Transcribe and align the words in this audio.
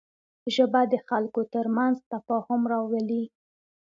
ژبه 0.55 0.81
د 0.91 0.95
خلکو 1.07 1.41
تر 1.53 1.65
منځ 1.77 1.95
تفاهم 2.11 2.61
راولي 2.71 3.23